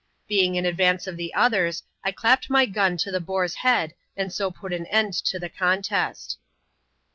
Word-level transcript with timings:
Being 0.27 0.55
in 0.55 0.65
advance 0.65 1.05
of 1.05 1.15
the 1.15 1.31
others, 1.35 1.83
I 2.03 2.11
clapped 2.11 2.49
my 2.49 2.65
gun 2.65 2.97
to 2.97 3.11
the 3.11 3.19
boar's 3.21 3.53
head, 3.53 3.93
and 4.17 4.33
so 4.33 4.49
put 4.49 4.73
an 4.73 4.87
end 4.87 5.13
to 5.13 5.37
the 5.37 5.47
contest. 5.47 6.39